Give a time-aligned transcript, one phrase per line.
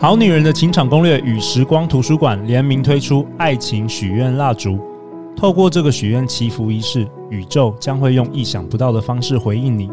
[0.00, 4.78] 好女人的情场攻略与时光图书馆联名推出爱情许愿蜡烛，
[5.34, 9.90] 透过这个许愿祈福仪式，宇宙将会用意想不到的方式回应你。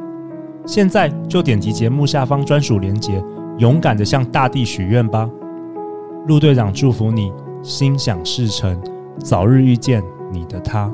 [0.64, 3.20] 现在就点击节目下方专属链接，
[3.58, 5.28] 勇敢地向大地许愿吧！
[6.28, 7.34] 陆队长祝福你
[7.64, 8.80] 心想事成，
[9.18, 10.94] 早日遇见你的他。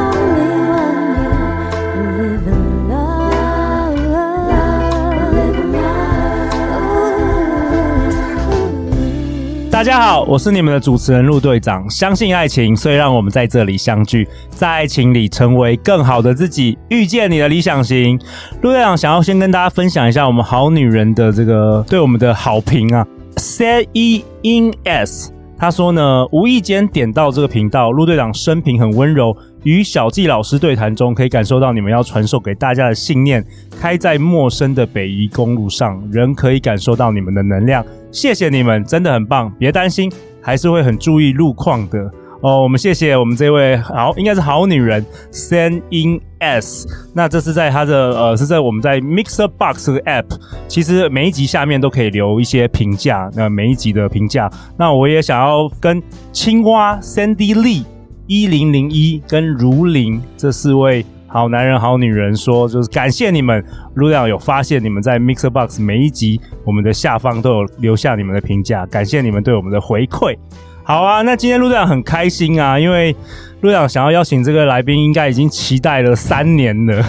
[9.81, 11.89] 大家好，我是你们的主持人陆队长。
[11.89, 18.15] 相信爱情，所以让我们在这里相聚，在爱情里成为更好的自己，遇见你的理想型。
[18.61, 23.03] 陆队长想要先跟大家分享一下我们好女人的这个对我们的好评啊。
[23.37, 29.35] C E N S 他说呢，无意间点到这个频道，陆队长生平很温柔。
[29.63, 33.45] 与小纪老师对谈中，可以感受到你们要传授给大家的信念。
[33.79, 37.83] 开在陌生的北宜公路上，仍可以感受到你们的能量。
[38.11, 39.51] 谢谢你们，真的很棒。
[39.57, 41.99] 别担心，还是会很注意路况的
[42.41, 42.61] 哦。
[42.61, 46.87] 我们谢谢我们这位好，应该是好女人 Send in S。
[47.13, 50.25] 那这是在他的呃，是在我们在 Mixer Box 的 App。
[50.67, 54.51] 其实每一集下面都可以留一些评价，那每一集的评价。
[54.77, 57.83] 那我也想要跟青蛙 Sandy Lee。
[58.31, 63.61] 一零零一跟如林这四位好男人好女人说，就是感谢你们，
[63.95, 70.37] 陆队长有发现你们在 Mixer Box 每一集我们的下方都有留下你们的评价，感谢你们对我们的回馈。
[70.85, 73.13] 好啊，那今天陆队长很开心啊，因为
[73.59, 77.05] 陆队长想要邀请这个来宾，应该已经期待了三年了。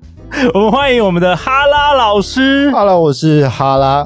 [0.52, 2.70] 我们欢迎我们的哈拉老师。
[2.70, 4.04] Hello，我是哈拉。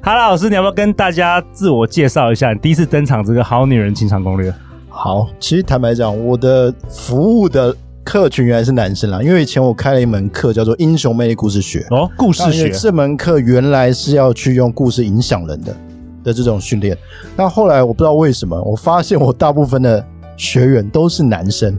[0.00, 2.52] 哈拉老师，你要不要跟大家自我介绍一下？
[2.52, 4.54] 你第一次登场这个好女人情场攻略。
[4.94, 12.68] 好，其实坦白讲，我的服务的客群原来是男生啦，因为以前我开了一门课叫做《英雄魅力故事学》哦，故事学。
[12.70, 15.74] 这门课原来是要去用故事影响人的
[16.22, 16.96] 的这种训练，
[17.34, 20.04] 那后来我不知道为什么，我发现我大部分的
[20.36, 21.76] 学员都是男生，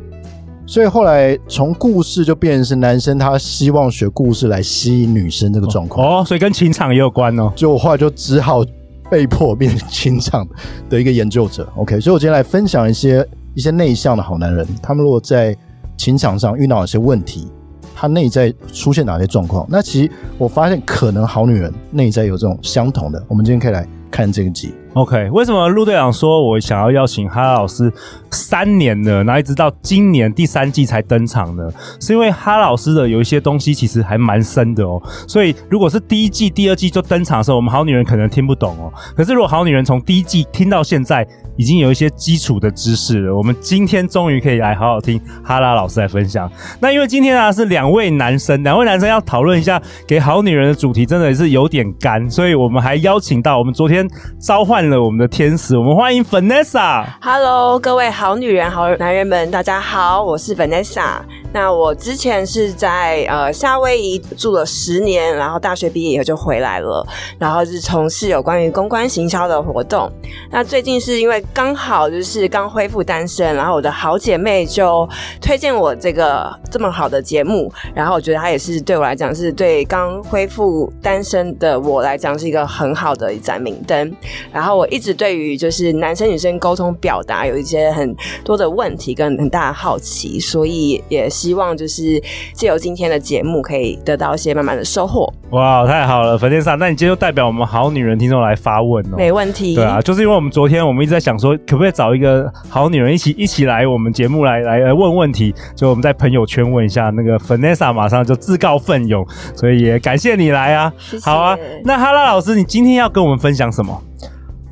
[0.66, 6.06] 所以后来从故事就变成是男生，他希望学故事来吸引女生这个状况。
[6.06, 8.66] 哦，哦，所以跟情场也有关哦，就我后来就只好。
[9.14, 10.44] 被迫变成情场
[10.90, 15.56] 的一个研究者，OK，所以我今天来分享一些一些内向的好男人，他们如果在
[15.96, 17.48] 情场上遇到哪些问题，
[17.94, 24.74] 他内在出现哪些状况，那其实我发现可能好女人内在有这种相同的，我们今天可以来看这个集。
[24.94, 27.92] OK，为什么陆队长说我想要邀请哈拉老师
[28.30, 31.68] 三年呢，然后一直到今年第三季才登场呢？
[32.00, 35.02] 是因为哈老师的有一些东西其实还蛮深的哦。
[35.28, 38.94] 所以如果是第一季、第二季就登场的时候，我们好女人可能听不懂哦。
[39.16, 43.36] 可是如果好女人从第一季听到现在，已经有一些基础的知识了。
[43.36, 46.52] 我们今天终于可以来好好听哈拉老师来分享。
[46.80, 54.08] 那因为今天啊是两位男生，两位男生要讨论一下给好女人的主题，真的是有点干，所以我们还邀请到我们昨天
[54.40, 57.06] 召唤了我们的天使，我们欢迎 Vanessa。
[57.22, 61.20] Hello，各位好女人、好男人们，大家好，我是 Vanessa。
[61.52, 67.06] 那我之前是在呃夏威夷住了十年，然后大学毕业以后就回来了，
[67.38, 70.12] 然后是从事有关于公关行销的活动。
[70.50, 75.08] 那最近是因为刚好就是刚恢复单身，然后我的好姐妹就
[75.40, 84.12] 推荐我这个这么好的节目，然后我觉得它也是对我来讲是对刚恢复单身的我来讲是一个很好的一盏明灯。
[84.52, 85.14] 然后我一直。
[85.14, 92.20] 对于就是男生女生沟通表达有一些很多的问题跟很大的好奇，所以也希望就是
[92.54, 95.32] 借由今天的节目可以得到一些慢慢的收获。
[95.52, 99.16] 哇，太好了，粉天莎，那你今天就代表我们好女人听众来发问哦。
[99.16, 99.76] 没问题。
[99.76, 109.24] 对啊，就是因为我们昨天我们一直在想说，可不可以找一个好女人一起一起来我们节目来来来问问题，就我们在朋友圈问一下，那个 Vanessa 马上就自告奋勇，
[109.56, 110.92] 所以也感谢你来啊。
[110.98, 111.30] 谢谢。
[111.30, 111.56] 好啊，
[111.86, 114.02] 那哈拉老师，你今天要跟我们分享什么？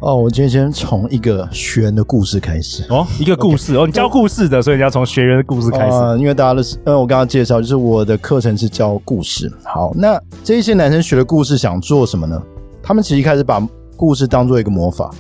[0.02, 2.84] 哦，我今天先从一个学员的故事开始。
[2.90, 5.92] 哦，一个故事哦，你教故事的，所以你要从学员的故事开始。
[5.92, 9.52] 呃，因为大家的，呃，我刚刚介绍就是我的课程是教故事。
[9.64, 12.42] 好，那这一些男生学的故事想做什么呢？
[12.82, 13.62] 他们其实一开始把
[13.96, 15.12] 故事当做一个魔法，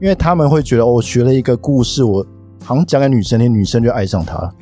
[0.00, 2.24] 因为他们会觉得，哦，我学了一个故事，我
[2.62, 4.54] 好像讲给女生听，女生就爱上他了。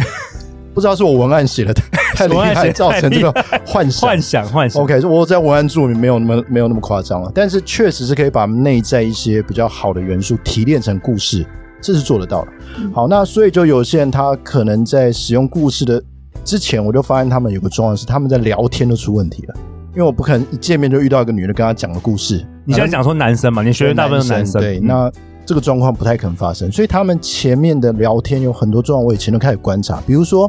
[0.78, 1.74] 不知道是我文案写的
[2.14, 3.32] 太厉害，造成这个
[3.66, 4.08] 幻想。
[4.08, 4.80] 幻想，幻想。
[4.80, 11.44] OK，我在文案注明没有那么没有那么夸张了，但是确实是可以把内在一些比较好的元素提炼成故事，
[11.82, 12.52] 这是做得到的。
[12.78, 16.00] 嗯、好，那所以就有些人他可能在使用故事的
[16.44, 19.54] 之前，我就发现他们有个状况是他们在聊天都出问题了。
[19.94, 22.46] 因为我不可能一见面就遇到一个女的跟他讲个故事。
[22.64, 23.64] 你现在讲说男生嘛？
[23.64, 25.10] 你学员大部分是男生，对，那
[25.44, 26.70] 这个状况不太可能发生。
[26.70, 30.00] 所以他们前面的聊天有很多状况，我以前都开始观察。
[30.06, 30.48] 比如说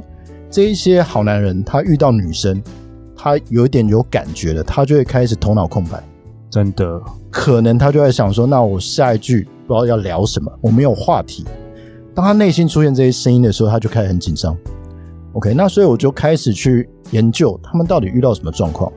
[0.50, 2.62] 这一些好男人，他遇到女生，
[3.16, 6.04] 他有一点有感觉的，他就会开始头脑空白。
[6.50, 7.00] 真的，
[7.30, 11.46] 可能他就在想说，那我下一句不知道要聊什么，我没有话题。
[12.16, 14.58] 当他内心出现这些声音的时候，他就开始很紧张。
[15.34, 18.92] OK，那所以我就开始去研究他们到底遇到什么状况。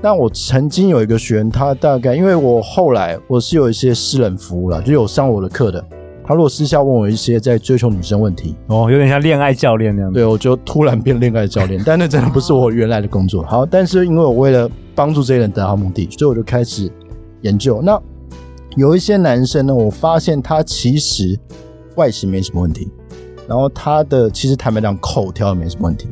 [0.00, 5.84] 那我曾经有一个学员，他大概因为我后来我是有一些私人服务了，就有上我的课的。
[6.26, 10.12] 他如果私下问我一些在追求女生问题，哦，有点像恋爱教练那样。
[10.12, 13.42] 对，我就突然变恋爱教练，但那真的不是我原来的工作。
[13.44, 16.90] 好，但是因为我为了帮助这些人达到目的，所以我就开始
[17.42, 17.82] 研究。
[17.82, 18.00] 那
[18.76, 21.38] 有一些男生呢，我发现他其实
[21.96, 22.88] 外形没什么问题。
[23.46, 26.08] 然后他的其实坦白讲口条也没什么问题，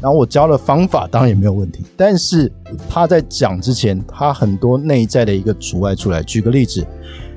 [0.00, 2.50] 然后我教的方法当然也没有问题，但是
[2.88, 6.22] 他在讲之前，他很多内在的一个阻碍出来。
[6.22, 6.82] 举个例子，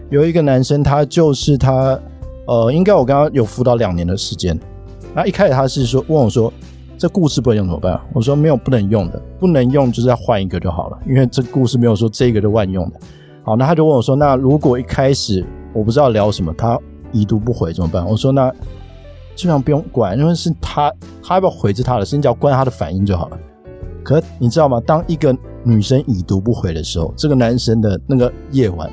[0.09, 1.99] 有一个男生，他就是他，
[2.47, 4.59] 呃，应该我刚刚有辅导两年的时间，
[5.13, 6.51] 那一开始他是说问我说，
[6.97, 7.99] 这故事不能用怎么办？
[8.13, 12.99] 我说没有不能用的，不能用就是要换一个就好了，因为这故事没有说这个就万用的。
[13.43, 16.79] 好，那他就问我说，那如果一开始我不知道聊什么，他
[17.11, 18.05] 已读不回怎么办？
[18.05, 18.51] 我说那。
[19.35, 20.89] 基本上不用管，因为是他，
[21.21, 23.37] 他要不要回是他的事，你只要关他的反应就好了。
[24.01, 24.81] 可你知道吗？
[24.87, 28.89] 当一个女生已读不回的时候，这个男生的那个夜晚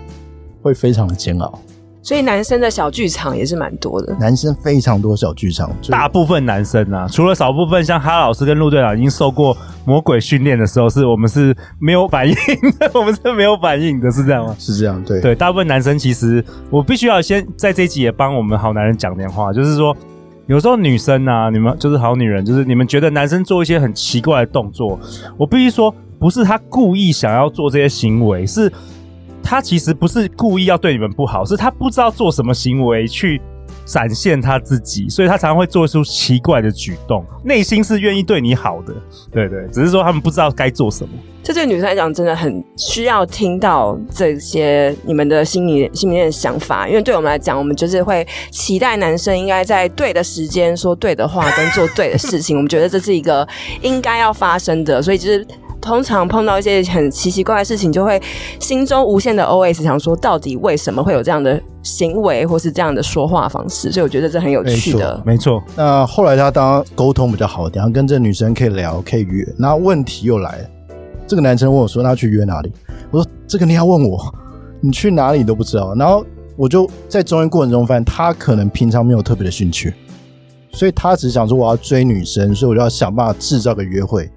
[0.62, 1.59] 会非常的煎熬。
[2.05, 4.12] 所以男生的小剧场也是蛮多的。
[4.19, 12.35] 男生非常多小剧场，大部分男生啊，除了少部分像哈老师跟陆队长已经受过魔鬼训练的时候，是我们是没有反应
[12.81, 14.56] 的， 我们是没有反应的，是这样吗？
[14.59, 15.35] 是这样，对对。
[15.35, 19.97] 大部分男生其实，我必须要先在这一集也帮我们好男人讲点话，就是说。
[20.49, 24.99] 有时候女生啊，你们就是好女人，就是你们觉得男生做一些很奇怪的动作，
[25.38, 28.70] 我必须说，不是他故意想要做这些行为，是
[29.43, 33.41] 他其实不是故意要对你们不好，是他不知道做什么行为去
[33.85, 38.94] 展现他自己，所以他常常会做出奇怪的举动，内心是愿意对你好的，
[39.31, 41.11] 对对，只是说他们不知道该做什么。
[41.43, 52.56] 这对女生来讲，真的很需要听到这些你们的心里心里面的想法，因为对我们来讲，我们就是会期待男生应该在对的时间说对的话，跟做对的事情。
[52.56, 53.47] 我们觉得这是一个
[53.81, 55.44] 应该要发生的，所以就是
[55.82, 58.19] 通常碰到一些很奇奇怪的事情，就会
[58.61, 63.90] 心中无限的 OS 想说，到底为什么会有这样的行为，或是这样的说话方式？
[63.90, 65.20] 所以我觉得这很有趣的。
[65.26, 65.62] 没错。
[65.76, 70.64] 那后来他当沟通比较好，然后跟这女生可以聊，可以约，那问题又来了。
[71.26, 72.73] 这个男生问我说：“他去约哪里？”
[73.11, 74.34] 我说：“这个你要问我，
[74.81, 76.25] 你去哪里都不知道。”然后
[76.56, 79.94] 我就在中间过程中发现，他可能平常没有特别的兴趣，
[80.73, 84.31] 所以他只想说我要追女生，所以我就要想办法制造个约会，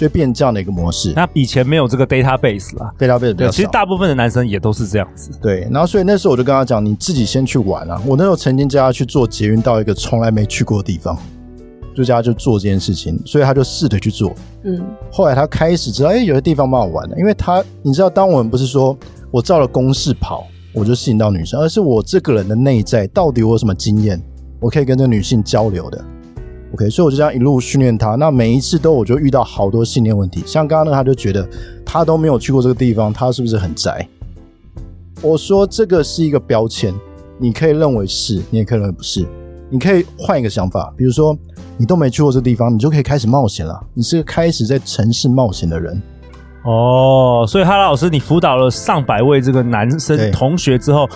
[0.00, 1.12] 就变这样的一个模式。
[1.14, 5.30] 那以前没有这个 database 啦，database 对，其实大部分的男生也都是这样子。
[5.42, 11.16] 对，然后所以那时候我就跟他讲：“你自己先去玩啊！”我那时候曾经叫他去做捷运到一个从来没去过的地方。
[11.92, 14.32] 就叫他就做这件事情，所以他就试着去做。
[14.62, 14.80] 嗯，
[15.12, 17.18] 后来他开始知道，哎、欸，有些地方蛮好玩的。
[17.18, 18.96] 因为他，你知道，当我们不是说
[19.30, 24.22] 我照了公式跑，我就吸引到女生，而是我这个人的内在到底我有什么经验，
[24.60, 26.02] 我可以跟这女性交流的。
[26.72, 28.14] OK，所以我就这样一路训练他。
[28.14, 31.48] 那每一次都我就遇到好多信念问题，像刚刚那个，他就觉得
[31.84, 34.06] 他都没有去过这个地方，他是不是很宅？
[35.22, 36.94] 我说这个是一个标签，
[37.38, 39.26] 你可以认为是，你也可以认为不是。
[39.72, 41.36] 你可以换一个想法，比如说
[41.76, 43.80] 你都没去过这个地方，你就可以开始冒险了。
[43.94, 46.02] 你是个开始在城市冒险的人
[46.64, 47.44] 哦。
[47.46, 51.08] 所以哈拉老师，你辅导了上百位这个男生同学之后，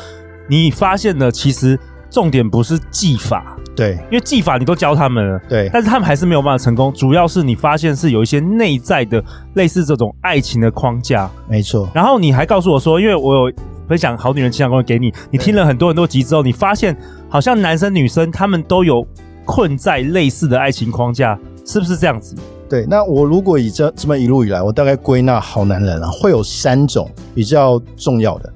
[0.49, 1.77] 你发现了其实
[2.09, 6.93] 重点不是技法，对，因为技法你都教他们了，对，但是他们还是没有办法成功。
[6.93, 9.23] 主要是你发现是有一些内在的
[9.55, 11.89] 类似这种爱情的框架，没错。
[11.93, 13.57] 然后你还告诉我说，因为我有。
[13.87, 16.97] 分享好女人情感攻略给你，你听了很多很多集之后，你发现
[17.29, 19.07] 好像男生女生他们都有
[19.45, 22.35] 困在类似的爱情框架，是不是这样子？
[22.67, 28.51] 对，那我如果以这这么一路以来，我大概归纳好男人啊，会有三种比较重要的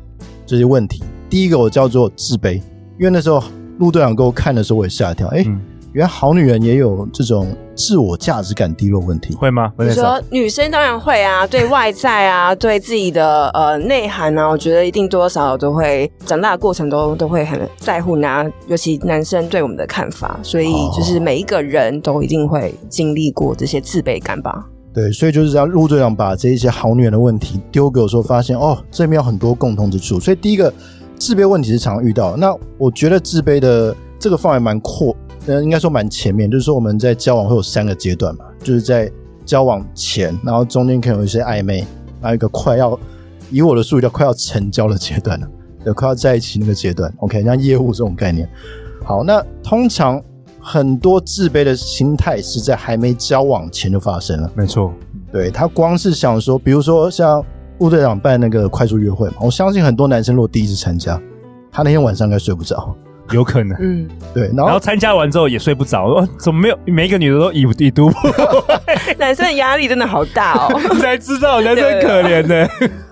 [0.46, 1.04] 这些问题。
[1.28, 2.54] 第一个我叫做自卑，
[2.98, 3.44] 因为那时候
[3.78, 5.44] 陆队长给我看的时候，我也吓一跳，哎、欸。
[5.46, 5.60] 嗯
[5.94, 9.72] 原来好女人也有这种自我价值感低落问题，会吗？
[9.78, 24.66] 你说女生当然会啊， 对外在啊，对自己的呃内涵啊，我觉得一定多多少少都会长大的过程都都会很在乎男，尤其男生对我们的看法，所以就是每一个人都一定会经历过这些自卑感吧？
[24.92, 30.20] 对，所以就是这样，陆队长把这一些好女人的问题丢给我说，发现哦，这里面有很多共同之处。
[30.20, 30.72] 所以第一个
[31.18, 35.14] 自卑问题是常遇到，那我觉得自卑的这个范围蛮阔。
[35.46, 39.10] 呃，应该说蛮前面，就是说我们在交往会有三个阶段嘛，就是在
[39.46, 41.86] 交往前，然后中间可能有一些暧昧，
[42.20, 42.98] 还有一个快要
[43.50, 45.48] 以我的术语叫快要成交的阶段了，
[45.82, 47.10] 对，快要在一起那个阶段。
[47.20, 48.46] OK，像业务这种概念。
[49.04, 50.22] 好，那通常
[50.60, 54.52] 很多自卑的心态是在还没交往前就发生了。
[54.54, 54.92] 没错，
[55.32, 57.42] 对，他光是想说，比如说像
[57.78, 61.20] 陆队长办那个快速约会嘛，我相信很多男生如果第一次参加，
[61.70, 62.94] 他那天晚上应该睡不着。
[63.32, 68.32] 有可能，嗯，对，然后然后参加完之后也睡不着，哦，怎么没有每一个女的都已已读不回？
[69.18, 72.66] 男生的压力真的好大哦， 才知道男生可怜的。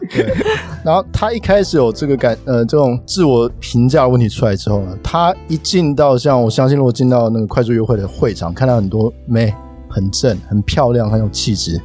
[0.08, 0.35] 对，
[0.82, 9.54] 然后他一开始有这个感，呃，这种自我评价问题出来之后呢，他一进到像我相信，如果进到那个快速约会的会场，看到很多妹
[9.87, 11.78] 很正、很漂亮、很有气质，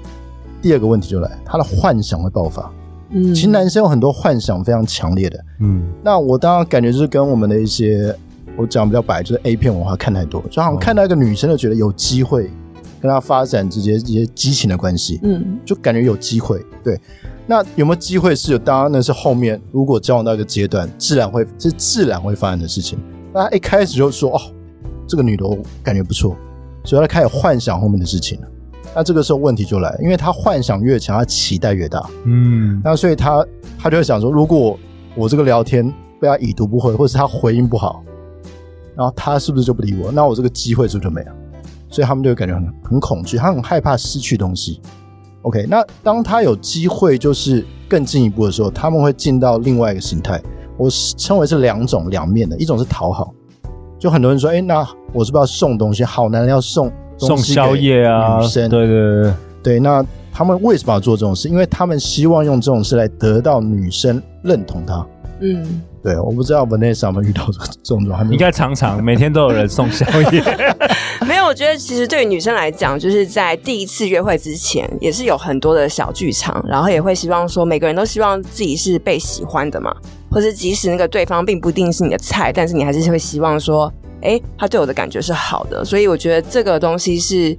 [0.61, 2.71] 第二个问题就来，他的幻想会爆发。
[3.09, 8.15] 嗯，其实男生有很多幻想非常强烈的，嗯，那我当然感觉就是跟我们的一些，
[8.55, 12.49] 我讲比较白，就是 A 片文化看太多，就好像看到一个女生就觉得有机会
[13.01, 16.65] 跟她发展直接一些激情的关系，嗯，就感觉有机会。
[16.83, 16.97] 对，
[17.45, 18.57] 那有没有机会是有？
[18.57, 22.97] 当然那是后面如果交往到一个阶段，自然会是自然会发生的事情。
[23.33, 24.39] 那他一开始就说哦，
[25.05, 26.33] 这个女的我感觉不错，
[26.85, 28.47] 所以他开始幻想后面的事情了。
[28.93, 32.05] 那这个时候问题就来，因为他幻想越强，他期待越大。
[32.25, 33.45] 嗯，那所以他
[33.79, 34.77] 他就会想说，如果
[35.15, 35.85] 我这个聊天
[36.19, 38.03] 被他已读不回，或是他回应不好，
[38.95, 40.11] 然后他是不是就不理我？
[40.11, 41.31] 那我这个机会是不是就没了？
[41.89, 44.81] 所以他们就会感觉很很恐惧，他很害怕失去东西。
[45.43, 50.41] OK，那当他有机会就是更进一步的时候，他们会进到另外一个形态，
[50.77, 53.33] 我称为是两种两面的，一种是讨好，
[53.97, 56.03] 就很多人说，哎，那我是不是要送东西？
[56.03, 56.91] 好男人要送。
[57.27, 61.47] 送宵夜啊，女生对对对对，那他们为什么要做这种事？
[61.47, 65.05] 因为他们希望用这种事来得到女生认同他。
[65.39, 70.43] 嗯，对，我不知道 Vanessa 有没有遇到这种状况，应该常常每天都有人送宵夜。
[71.27, 79.91] 没有，我觉得其实对于女生来讲，就是在第一次约会之前，也是有很多的小剧场，然后也会希望说，每个人都希望自己是被喜欢的嘛，
[80.29, 83.91] 或是即使那个对方并不一定是你的菜，但是你还是会希望说。
[84.21, 87.57] 哎，他对我的感觉是好的，所以我觉得这个东西是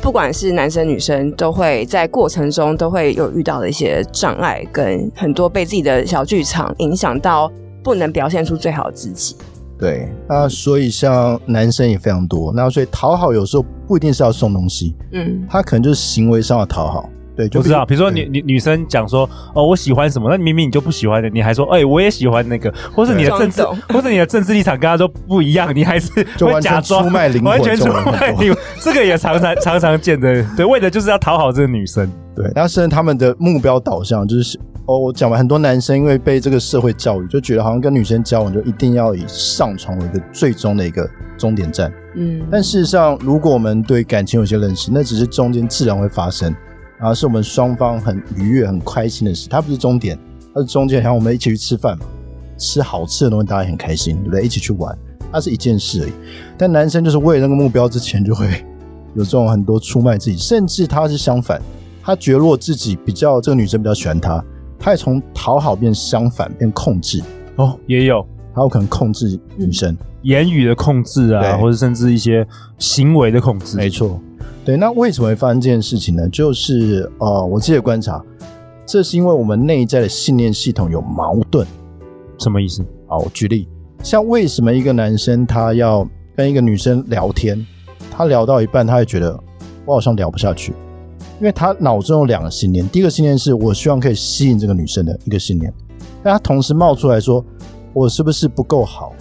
[0.00, 7.50] 不管是男生女生都会在过程中都会有遇到的一些障碍，跟很多被自己的小剧场影响到，
[7.82, 9.36] 不能表现出最好的自己。
[9.78, 17.08] 对，那所以像男生也非常多，那所以讨好有时候不一定是要送东西，嗯，他可能就是行为上的讨好。
[17.34, 17.84] 对，就不知道。
[17.86, 28.52] 比如说女女女生讲说哦，我喜欢什么，那明明你就不喜欢的，你还说哎，我也喜欢那个，或是你的政治，或是你的政治立场跟他说不一样，你还是就假装出卖灵魂，完全出卖你。
[28.80, 32.10] 这个也常常常常见的，对，为的就是要讨好这个女生。
[32.34, 41.08] 对，但是他们的目标导向就是哦，我讲完很多男生因为被这个社会教育，就觉得好像跟女生交往就一定要以上床为一个最终的一个
[41.38, 41.92] 终点站。
[42.14, 46.54] 嗯，但事实上，如果我们对感情有些认识，那只是中间自然会发生。
[47.02, 50.16] 然后是我们双方很愉悦、很开心的事，它不是终点，
[50.54, 51.02] 它是中间。
[51.02, 52.06] 然后我们一起去吃饭嘛，
[52.56, 54.44] 吃好吃的东西，大家也很开心，对不对？
[54.44, 54.96] 一起去玩，
[55.32, 56.12] 它是一件事而已。
[56.56, 58.46] 但男生就是为了那个目标之前，就会
[59.16, 61.60] 有这种很多出卖自己，甚至他是相反，
[62.04, 64.40] 他觉得如果自己比较这个女生比较喜欢他，
[64.78, 67.20] 他也从讨好变相反，变控制
[67.56, 72.46] 哦，也有，他有可能控制女生，言语的控制啊，或者甚至一些
[72.78, 74.20] 行为的控制，没错。
[74.64, 76.28] 对，那为什么会发生这件事情呢？
[76.28, 78.24] 就是呃，我自己的观察，
[78.86, 81.66] 这是因为我们内在的信念系统有矛盾。
[82.38, 82.84] 什么意思？
[83.08, 83.68] 好，我举例，
[84.04, 87.66] 像为什么一个男生他要跟一个女生聊天，
[88.10, 89.36] 他聊到一半，他会觉得
[89.84, 90.72] 我好像聊不下去，
[91.40, 92.88] 因为他脑中有两个信念。
[92.88, 95.74] 第一个信念是我希望可以吸引这个女生的一个信念，
[96.22, 97.44] 但他同时冒出来说，
[97.92, 99.12] 我是不是不够好？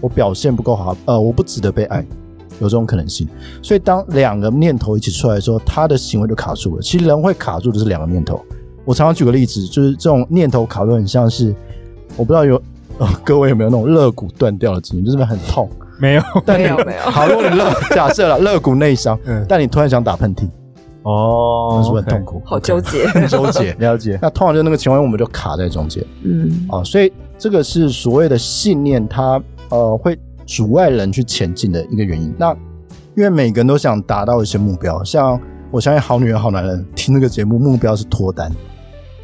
[0.00, 0.96] 我表现不够好？
[1.04, 2.02] 呃，我不值得被爱。
[2.62, 3.28] 有这种可能性，
[3.60, 6.80] 所以当两个念头一起出来的时候，他的行为就卡住了。
[6.80, 8.40] 其实人会卡住的是两个念头。
[8.84, 11.52] 我常常举个例子，就是这种念头卡住很像是，
[12.16, 12.54] 我不知道有、
[12.98, 15.68] 呃、 各位有没有那种肋骨断掉的经验，就是很痛。
[15.98, 17.02] 没有，但你没有没有。
[17.10, 17.64] 好，如果你肋
[17.94, 20.48] 假设了肋骨内伤，嗯，但你突然想打喷嚏，
[21.02, 23.72] 哦，是不是很痛苦好纠结， 很纠结。
[23.80, 24.16] 了解。
[24.22, 26.04] 那通常就那个情况，我们就卡在中间。
[26.22, 30.16] 嗯，啊，所以这个是所谓的信念，它呃会。
[30.54, 32.34] 阻碍人去前进的一个原因。
[32.38, 32.54] 那
[33.14, 35.40] 因为每个人都想达到一些目标，像
[35.70, 38.50] 我相信好女人、好男人听这个节目，目标是脱单，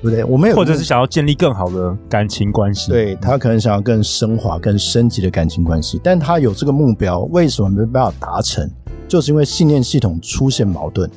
[0.00, 0.25] 对不对？
[0.25, 2.90] 我们有，或者是想要建立更好的感情关系。
[2.90, 8.66] 对，他可能想要更升华、更升级的感情关系，但他有这个目标，为什么没办法达成？
[9.06, 11.11] 就是因为信念系统出现矛盾，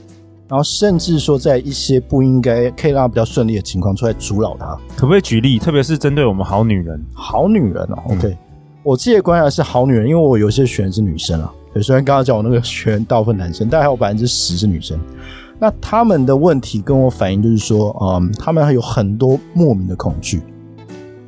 [0.49, 4.77] 然后甚至说在一些不应该可以让他比较顺利的情况出来阻挠他。
[4.97, 5.57] 可不可以举例？
[5.57, 7.97] 特别是针对我们好女人，好女人哦。
[8.09, 8.27] OK。
[8.29, 8.37] 嗯
[8.83, 11.53] 我自己的观察是好女人，因为我有些学员是女生啊。
[11.73, 14.99] 对，虽然刚刚讲我那个学员大部分男生，但还有百分之十是女生。
[15.59, 20.41] 那他们的问题跟我反映就是说，嗯，他们还有很多莫名的恐惧。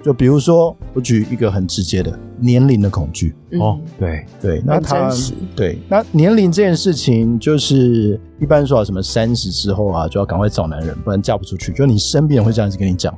[0.04, 3.34] 就比如说，我举一个很直接的年龄的恐惧。
[3.62, 5.10] 哦，对对，那他
[5.56, 11.72] 对那年龄这件事情，就是一般说什么三十之后啊，就要赶快找男人，不然嫁不出去。
[11.72, 13.16] 就你身边人会这样子跟你讲。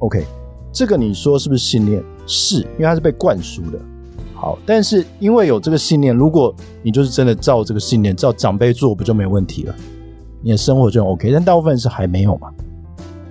[0.00, 0.26] OK，
[0.72, 2.02] 这个你说是不是信念？
[2.32, 3.78] 是，因为他是被灌输的。
[4.32, 9.74] 好，但是因为有这个信念，如果你就是真的照这个信念，照长辈做，不就没问题了？
[10.40, 11.32] 你的生活就 OK。
[11.32, 12.48] 但大部分是还没有嘛。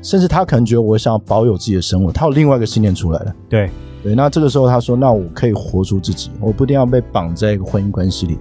[0.01, 3.33] 甚至他可能觉得我想要保有自己的生活，他有另外一个信念出来了。
[3.47, 3.69] 对
[4.03, 8.37] 对，那这个时候他说：“那我可以活出自己，我不一定要被绑在一个婚姻关系里。”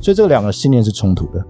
[0.00, 1.44] 所以这两个信念是冲突的。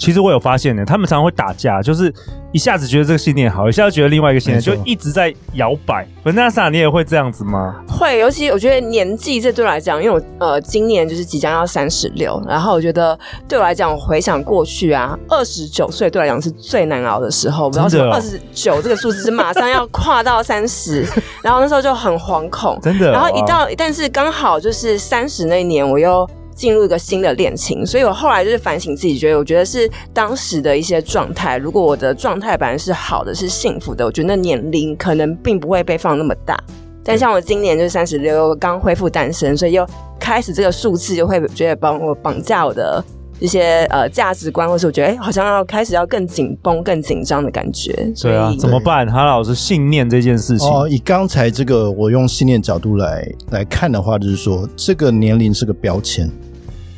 [0.00, 2.12] 其实我有发现呢，他们常常会打架，就是
[2.52, 6.08] 一下子觉得这个信念好，一下子觉得另外一个信念，就一直在摇摆。
[6.24, 7.76] Vanessa，你也会这样子吗？
[7.86, 13.16] 会，尤其我觉得年纪这对我来讲，因为我呃今年就是即将要三十六，然后我觉得
[13.46, 17.68] 对我来讲，我回想过去啊，二十九岁对我来讲是最难熬的时候。
[17.68, 21.06] 不知道什么二十九这个数字是马上要跨到三十，
[21.44, 23.12] 然后那时候就很惶恐，真的。
[23.12, 26.26] 然后一到，但是刚好就是三十那一年，我又。
[26.54, 31.56] 进入一个新的恋情，所以我后来就是反省自己，觉得我觉得是当时的一些状态。
[31.56, 36.58] 如果我的状态本来是好的，是幸福的，我觉得那年龄可能并不会被放那么大。
[37.02, 39.86] 但像我今年就是三十六，刚恢复单身，所以又
[40.18, 43.02] 开始这个数字就会觉得帮我绑架我的
[43.40, 47.92] 一些呃价值观，或是我觉得哎、欸，好像要开始要更紧绷、更紧张的感觉。
[48.22, 49.06] 对啊，怎么办？
[49.10, 56.30] 哈老师，信念这件事情哦，以刚才这个我用信念角度来来看的话，就是说这个年龄是个标签。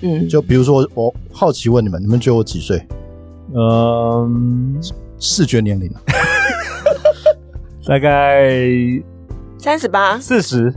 [0.03, 2.85] 嗯，就比如说，我好奇问你们，你们觉得我几岁？
[3.55, 4.81] 嗯，
[5.21, 5.89] 视觉年龄，
[7.87, 8.51] 大概
[9.59, 10.75] 三十八、四十。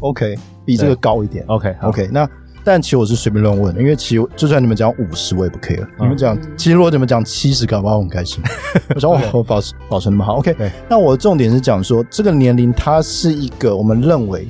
[0.00, 0.36] OK，
[0.66, 1.42] 比这个高一点。
[1.46, 2.10] OK，OK。
[2.12, 2.28] 那
[2.70, 5.86] 但其实我是随便乱问的，因为其实就算你们讲五十，我也不 care。
[5.98, 8.42] 你们讲，其实如果你们讲七十，搞不好我很开心。
[8.94, 10.34] 我想我保持保持那么好。
[10.34, 10.54] OK，
[10.86, 14.46] 那我的重点是讲说，这个年龄它是一个我们认为。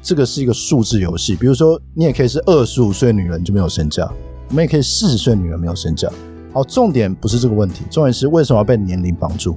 [0.00, 4.08] 这个是一个数字游戏，比如说你也可以是二十五岁女人就没有身价，
[4.50, 6.08] 我们也可以四十岁女人没有身价。
[6.52, 9.56] 好，重点不是这个问题，重点是为什么要被年龄绑住？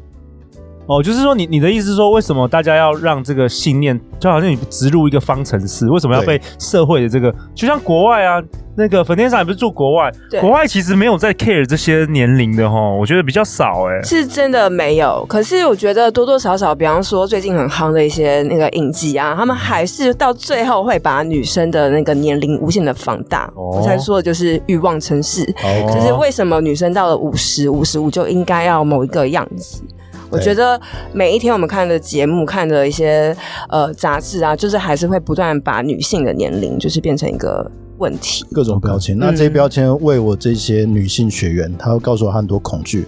[0.90, 8.42] 哦，就是说你你的意思是说，为什么大家要让这个信念，就好像你植入一个方程式，为什么要被社会的这个，就像国外啊，
[8.76, 15.24] 那个 Vanessa 也不是住国外，国外其实没有在 care 这些年龄的哈，我觉得比较少哎、欸，是真的没有。
[15.30, 23.46] 可是我觉得多多少少，比方说最近很夯的一些那个影集啊，他们还是到最后会把女生的那个年龄无限的放大。
[23.54, 29.84] 哦、我才说的就是欲望城市，哦、就是为什么女生到了五十五十五就应该要某一个样子。
[30.30, 30.80] 我觉得
[31.14, 33.36] 每一天我们看的节目、看的一些
[33.70, 39.18] 呃杂志啊，就是还是会不断把女性的年龄就是变成一个问题，各种标签。
[39.18, 43.08] 那这些标签为我这些女性学员，她会告诉我很多恐惧。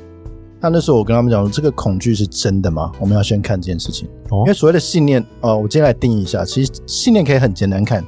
[0.60, 2.91] 那那时候我跟他们讲，这个恐惧是真的吗？
[2.99, 4.07] 我们要先看这件事情。
[4.29, 6.45] 因为所谓的信念，呃，我今天来定义一下。
[6.45, 8.03] 其实信念可以很简单看，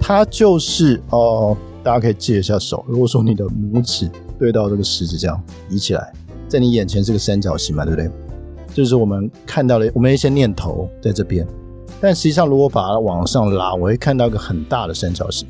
[0.00, 2.84] 它就是哦、呃，大家可以借一下手。
[2.88, 6.10] 如果说你的拇指对到这个食指这样移起来，
[6.48, 8.10] 在你眼前是个三角形嘛，对不对？
[8.74, 11.46] 就是我们看到了我们一些念头在这边，
[12.00, 15.48] 但实际上如果把它往上拉，我会看到一个很大的三角形。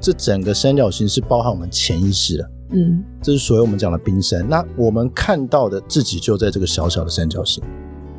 [0.00, 4.48] 这整个三角形是包含我们潜意识的，嗯，这是所谓我们讲的冰山。
[4.48, 7.62] 那我们看到的自己就在这个小小的三角形。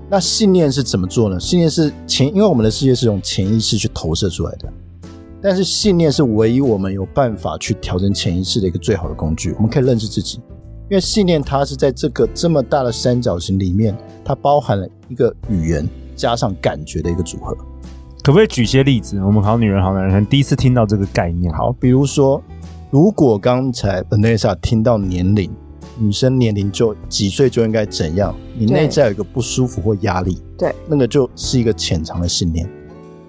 [0.09, 1.39] 那信念是怎么做呢？
[1.39, 4.71] 信念是潜，因为我们的世界是用潜意识去投射出来的，
[5.41, 9.53] 但是信念是唯一我们有办法去调整潜意识的一个最好的工具。
[9.53, 10.39] 我们可以认识自己。
[10.89, 17.55] 因为信念，它是在这个这么大的三角形里面，它包含了一个语言加上感觉的一个组合。
[18.23, 19.21] 可不可以举些例子？
[19.23, 21.53] 我们好女人、好男人第一次听到这个概念。
[21.53, 22.41] 好，比如说，
[22.89, 25.51] 如果刚才 Vanessa 听到年龄，
[25.99, 32.67] 女生年龄就几岁就应该怎样，你内在有一个不舒服或压力，对，那个就是一个潜藏的信念。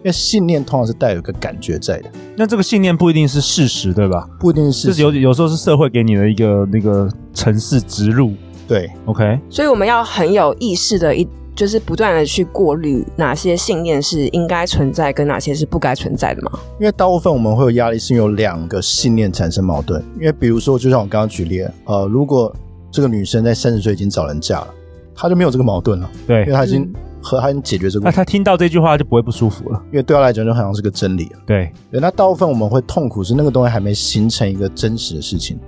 [0.02, 4.26] 因为信念通常是带有一个感觉在的，那这个信念不一定是事实，对吧？
[4.38, 8.32] 不一定是事实，就是有有时候是社会给你的一个那个程式植入。
[8.66, 9.38] 对，OK。
[9.50, 16.52] 所以我们要很有意识的一，就是不断的去过滤哪些信念是应该存在，跟哪些是不该存在的嘛。
[16.78, 20.02] 因为大部分我们会有压力，是因为有两个信念产生矛盾。
[20.18, 22.54] 因为比如说，就像我刚刚举例，呃，如果
[22.90, 24.74] 这个女生在三十岁已经找人嫁了，
[25.14, 26.90] 她就没有这个矛盾了，对，因为她已经。
[27.20, 31.30] 嗯和他解决这个，那他听到这句话就不会不舒服了，因为对他来讲就好像是个真理。
[31.46, 35.58] 对，对，那大部分我们会痛苦是那个东西还没形成一个真实的事情。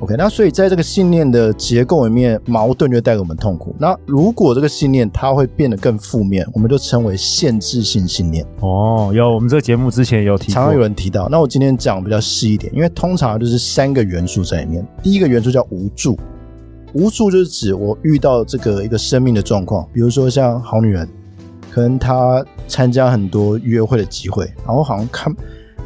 [0.00, 3.74] OK，那所以在这个信念的结构里面，矛盾就带给我们痛苦。
[3.78, 8.44] 那如果这个信念它会变得更负面，我们就称为限制性信念。
[8.60, 11.28] 哦，有我们这个节目之前也有提，常常有人提到。
[11.30, 14.86] 那我今天讲比较细一点，因为通常就是三个元素在里面。
[15.02, 16.18] 第一个元素叫无助。
[16.94, 21.08] 无数就是指我遇到这个一个生命的状况，比如说像好女人，
[21.70, 25.34] 可能她参加很多约会的机会，然后好像看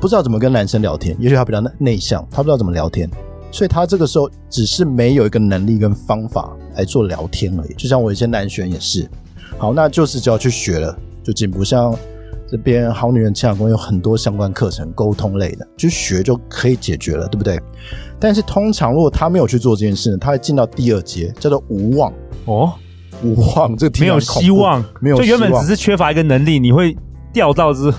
[0.01, 3.11] 不知道怎么跟男生聊天，也许她比较内向，她不知道怎么聊天，
[3.51, 7.75] 所以她这个时候只是没有一个能力跟方法来做聊天而已。
[7.75, 9.09] 就像我一些男学员也是，
[9.57, 11.65] 好，那就是只要去学了就进步。
[11.65, 11.97] 像
[12.51, 17.61] 这边好女人情感宫有很多相关课程，沟通类的，去学就可以解决了，对不对？
[18.19, 22.13] 但是通常如果他没有去做这件事呢，他会进到第二阶，叫做无望。
[22.47, 22.73] 哦，
[23.23, 26.97] 无望，这个没有希望，没有，就原本只是缺乏一个能力，你会
[27.33, 27.93] 掉到是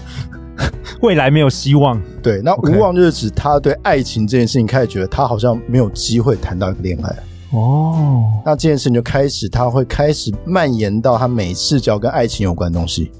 [1.01, 2.01] 未来没有希望。
[2.23, 7.15] 对，那无望就是指他对爱情这件事情开始觉得他好像没有机会谈到一个恋爱。
[7.51, 13.11] 哦，那这件事情就开始他会开始蔓延到他每次只要跟爱情有关的东西，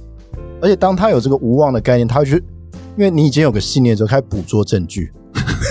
[0.61, 2.43] 而且当他有这个无望的概念，他会觉得，
[2.97, 5.11] 因为你已经有个信念之后，开始捕捉证据，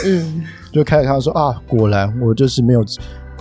[0.05, 0.43] 嗯。
[0.71, 2.85] 就开始看到说啊，果然我就是没有，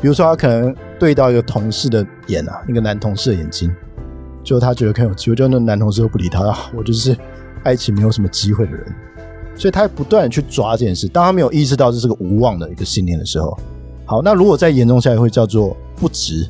[0.01, 3.69] 比如说他可能对到一个同事的眼啊，一个男同事的眼睛，
[4.45, 7.15] 就他觉得很有机会，就那男同事都不理他，啊，我就是
[7.63, 8.95] 爱情没有什么机会的人，
[9.55, 11.05] 所以他不断的去抓这件事。
[11.09, 13.59] 当他没有意识到这是个无望的一个信念的时候，
[14.05, 16.49] 好，那如果再严重下来，会叫做不值，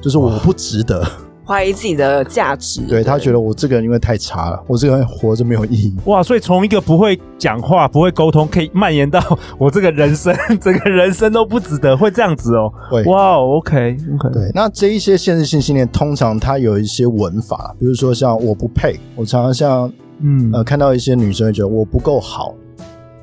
[0.00, 1.06] 就是我不值得。
[1.48, 5.94] 怀疑自己的价值，对，对他觉得我这个人因为太差了，我这个人活着没有意义。
[6.04, 9.18] 哇，所以从一个不会讲话、不会沟通，可以蔓延到
[9.56, 12.70] 我这个人生，整个人生都不值得，会这样子哦。
[12.90, 13.96] 会，哇 okay
[14.30, 22.54] 对，那这一些限制性信念，通常它有一些文法，比如说像我不配，我常常像嗯呃看到一些女生会觉得我不够好，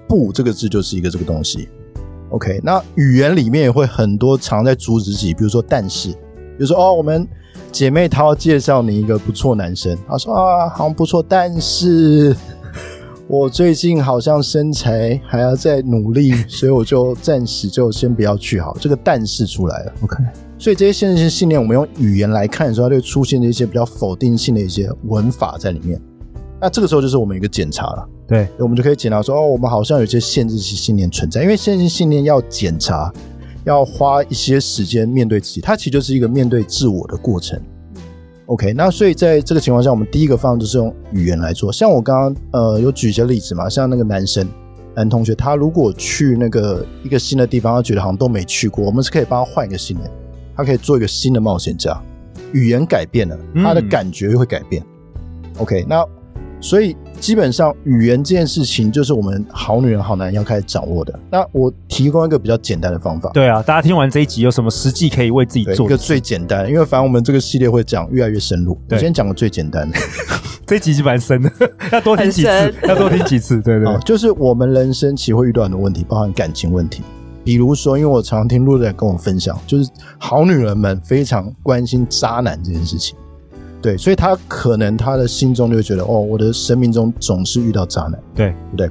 [0.07, 1.69] 不这个字就是一个这个东西。
[2.31, 6.17] OK，那语言里面也会很多常在阻止自己，比如说但是，比
[6.57, 7.27] 如说哦我们。
[7.75, 9.97] 姐妹，她要介绍你一个不错男生。
[10.07, 12.33] 她说啊，好像不错，但是
[13.27, 18.77] 我最近好像身材还要再努力，所以我就暂时就先不要去好。
[18.79, 20.15] 这个但是出来了，OK。
[20.57, 26.01] 所以这些限制性信念，我们用语言来看的时候，它就出现了一些比较否定性的一些文法在里面。
[26.61, 33.11] 那这个时候就是我们一个检查了，对，我们就可以检查说，哦，我们好像有些限制性信念存在，因为限制性信念要检查。
[33.65, 37.60] 要花一些时间面对自己，它其实就是一个面对自我的过程。
[38.45, 41.73] OK，那所以在这个情况下，我们第一个方案就是用语言来做。
[41.73, 44.47] 像我刚刚呃有举一些例子嘛，像那个男生
[44.95, 50.10] 男同学，他如果去那个一个新的地方，他觉得好像都没去过，我们是可以帮他换一个新的，
[50.56, 51.99] 他可以做一个新的冒险家。
[52.54, 54.84] 语言改变了，他的感觉又会改变。
[55.43, 56.06] 嗯、OK，那。
[56.65, 61.13] 所以基本上语言这件事情就是我们好女人好男人要开始掌握的。
[61.30, 63.30] 那我提供一个比较简单的方法。
[63.36, 65.86] 对啊，大家听完这一集有什么实际可以为自己做？
[65.86, 68.75] 一个最简单，因为反正我们这个系列会讲越来越深入。
[68.89, 69.95] 我先讲个最简单的。
[70.65, 71.51] 这一集是蛮深的，
[71.93, 73.62] 要多听几次， 要多听几次。
[73.62, 77.04] 对对，对，就是我们人生其实会遇到很多问题，包含感情问题。
[77.43, 83.15] 比如说，因为我常常听路人跟我分享，就是好女人们非常关心渣男这件事情。
[83.81, 88.89] 对，所以他可能他的心中就会觉得，哦，我的生命中总是遇到渣男，对不对？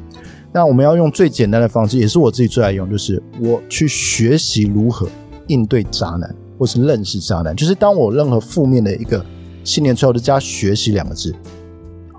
[0.53, 5.09] 那我们要用最简单的方式，也是我自己最爱用，就是我去学习如何
[5.49, 7.57] 应对渣男，或是认识渣男。
[7.57, 9.25] 就是当我任何负面的一个
[9.65, 11.35] 信念之后，就加“学习”两个字，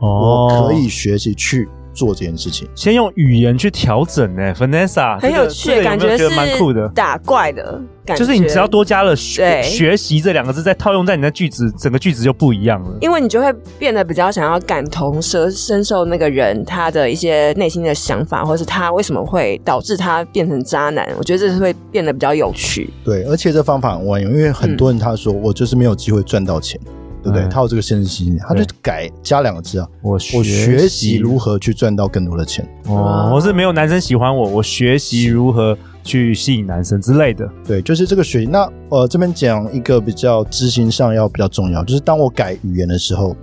[0.02, 1.70] 哦，我可以学习去。
[1.96, 12.98] 做这件事情，先用语言去调整呢，Vanessa 很有趣，感觉是蛮酷的，打怪的感觉，就是你只要多加了学学习这两个字，再套用在你的句子，整个句子就不一样了。
[13.02, 21.08] 因为你就会变得比较想要感同身身受那个人他的一些内心的想法，或是他为什么会导致他变成渣男。
[21.18, 22.90] 我觉得这是会变得比较有趣。
[23.04, 26.80] 对，而且这方法很万用，因为很多人他说我就是没有机会赚到钱。
[27.26, 27.48] 对不对？
[27.50, 29.90] 他有这个限制信念，他就改加两个字啊。
[30.04, 32.64] 我我学习如何去赚到更多的钱。
[32.86, 37.50] 哦，我是没有男生喜欢我，我学习如何去吸引男生之类的。
[37.66, 38.46] 对，就是这个学习。
[38.46, 43.36] 那呃，这边讲一个比较执行上要比较重要，就是当我改语言的时候，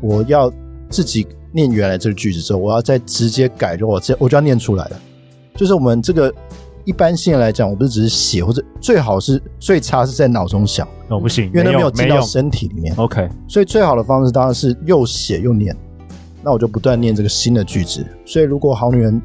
[0.00, 0.52] 我要
[0.88, 5.00] 自己念原来这个句子之后，我要再直接改，就我这我就要念出来了。
[5.54, 6.34] 就是我们这个。
[6.84, 10.86] 一般性来讲，我不是只是写，或者最好是最差是在脑中想。
[11.08, 12.94] 哦，不行，因为那没有进到身体里面。
[12.96, 15.76] OK，所以最好的方式当然是又写又念。
[16.42, 18.04] 那我就不断念这个新的句子。
[18.24, 19.20] 所以如果好女人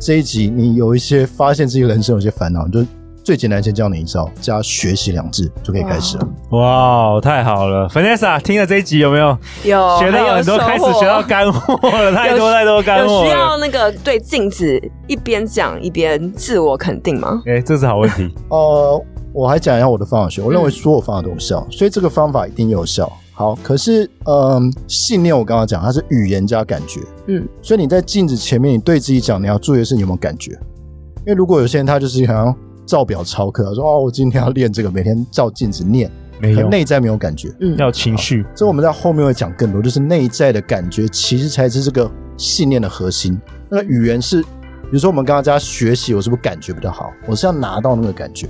[0.00, 2.86] 这一集你有一些发现自己人生有些烦恼，你就。
[3.26, 6.28] 最简单，先教你一招，加学习两字就可以开始了。
[6.50, 9.36] 哇，太好了，Vanessa，听了这一集有没有？
[9.64, 13.12] 有学到很多，开始学到干货了，太多太多干货。
[13.12, 17.42] 有需要那个对镜子一边讲一边自我肯定吗？
[17.46, 18.32] 哎，这是好问题。
[18.48, 23.12] 呃，我还讲一下我的方法学，我认为所有方法都有效，所以这个方法一定有效。
[23.32, 32.56] 好，可是，嗯，信念我刚刚讲，它是语言加感觉，嗯，所以你在镜子前面，你对自己讲，你要注意的是你有没有感觉，因为如果有些人他就是好像。
[32.86, 38.46] 照表操课，说哦，我今天要练这个，每天照镜子念，没有内在没有感觉，嗯，要情绪。
[38.54, 43.38] 这我们在后面会讲更多，就是内在的感觉其实才是这个信念的核心。
[43.68, 47.10] 那个语言是，比如说我们刚刚在学习，我是不是感觉比较好？
[47.26, 48.46] 我是要拿到那个感觉。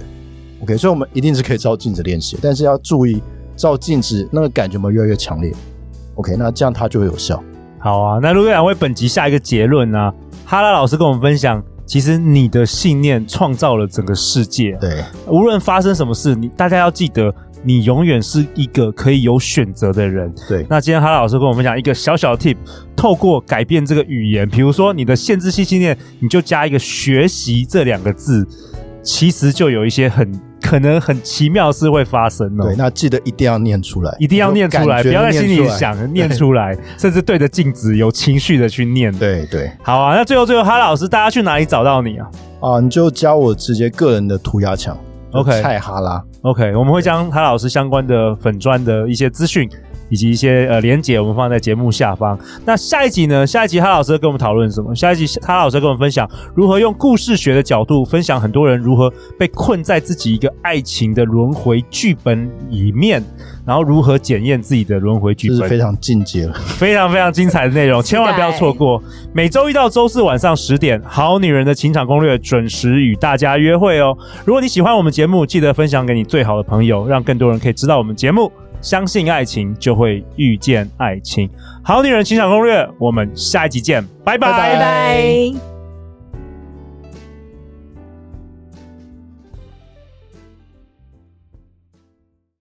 [0.63, 3.23] OK，所以我们一定是可以照镜子练习，但是要注意
[3.57, 5.53] 照镜子那个感觉有没有越来越强烈。
[6.15, 7.43] OK，那这样它就会有效。
[7.79, 10.15] 好啊，那陆队长为本集下一个结论呢、啊？
[10.45, 14.77] 哈拉老师跟我们分享，其实你的信念创造了整个世界。
[14.81, 20.31] 对，无论发生什么事，你大家要记得，你永远是一个可以有选择的人。
[20.49, 22.57] 对，那今天哈老师跟我们分享一个小小的 tip，
[22.97, 28.47] 透过改变这个语言，比如说你的限制性信念，你就加一个“学习”这两个字，
[29.03, 30.46] 其实就有一些很。
[30.61, 32.65] 可能很奇妙的事会发生哦。
[32.65, 39.13] 对，那记得一定要念出来，一定要念出来，不要在心里想，念出来，甚至对着镜子有情绪的去念。
[39.17, 40.17] 对对，好啊。
[40.17, 42.29] 那最后最后，哈老师，大家去哪里找到你啊？
[42.61, 44.97] 啊，你就加我直接个人的涂鸦墙
[45.33, 49.69] ，OK，蔡哈拉，OK，我们会将哈老师相关的粉砖的一些资讯。
[50.09, 52.39] 以及一些呃连结，我们放在节目下方。
[52.65, 53.47] 那下一集呢？
[53.47, 54.95] 下一集哈老师跟我们讨论什么？
[54.95, 63.23] 下一集哈老师跟我们分享如何用故事学的角度分享很多人如何被困在自己一个爱情的轮回剧本里面，
[63.67, 69.03] 然后如何检验自己的轮回剧本，是非常进阶了，非常非常精彩的内容，千万不要错过。
[69.33, 74.17] 每周一到周四晚上十点，《好女人的情场攻略》准时与大家约会哦。
[74.45, 78.51] 如果你喜欢我们节目，记得分享给你最好的朋友，让更多人可以知道我们节目。
[78.81, 81.49] 相信爱情，就会遇见爱情。
[81.83, 85.76] 好女人情场攻略，我们下一集见，拜拜拜拜。